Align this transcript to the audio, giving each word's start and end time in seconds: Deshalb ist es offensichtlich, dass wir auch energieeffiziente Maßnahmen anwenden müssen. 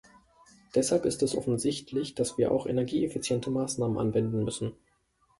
Deshalb 0.73 1.05
ist 1.05 1.21
es 1.21 1.35
offensichtlich, 1.37 2.15
dass 2.15 2.35
wir 2.39 2.51
auch 2.51 2.65
energieeffiziente 2.65 3.51
Maßnahmen 3.51 3.99
anwenden 3.99 4.43
müssen. 4.43 4.73